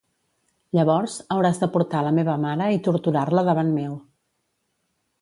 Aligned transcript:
Llavors, 0.77 1.17
hauràs 1.35 1.61
de 1.65 1.69
portar 1.77 2.03
la 2.09 2.15
meva 2.21 2.39
mare 2.49 2.73
i 2.79 2.83
torturar-la 2.91 3.45
davant 3.53 3.71
meu. 3.81 3.97